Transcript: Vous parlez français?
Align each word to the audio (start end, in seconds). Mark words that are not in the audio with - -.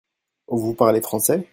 Vous 0.47 0.73
parlez 0.73 0.99
français? 0.99 1.47